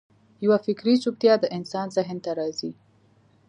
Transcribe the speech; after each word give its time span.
یوه 0.45 0.57
فکري 0.65 0.93
چوپتیا 1.03 1.33
د 1.39 1.45
انسان 1.57 1.87
ذهن 1.97 2.17
ته 2.25 2.31
راځي. 2.39 2.71